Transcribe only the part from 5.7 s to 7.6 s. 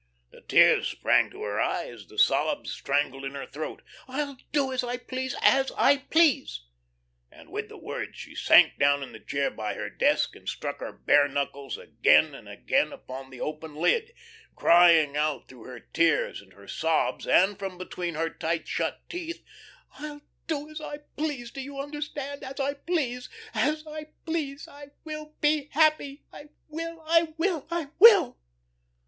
I please," and